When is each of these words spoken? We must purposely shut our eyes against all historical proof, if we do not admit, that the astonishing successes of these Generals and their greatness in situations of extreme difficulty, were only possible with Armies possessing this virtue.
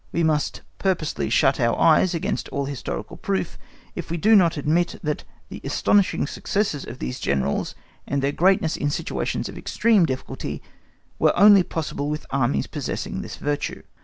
We 0.11 0.23
must 0.23 0.61
purposely 0.79 1.29
shut 1.29 1.59
our 1.59 1.77
eyes 1.79 2.15
against 2.15 2.49
all 2.49 2.65
historical 2.65 3.17
proof, 3.17 3.55
if 3.93 4.09
we 4.09 4.17
do 4.17 4.35
not 4.35 4.57
admit, 4.57 4.95
that 5.03 5.23
the 5.49 5.61
astonishing 5.63 6.25
successes 6.25 6.83
of 6.83 6.97
these 6.97 7.19
Generals 7.19 7.75
and 8.07 8.23
their 8.23 8.31
greatness 8.31 8.75
in 8.75 8.89
situations 8.89 9.47
of 9.47 9.59
extreme 9.59 10.07
difficulty, 10.07 10.59
were 11.19 11.37
only 11.37 11.61
possible 11.61 12.09
with 12.09 12.25
Armies 12.31 12.65
possessing 12.65 13.21
this 13.21 13.35
virtue. 13.35 13.83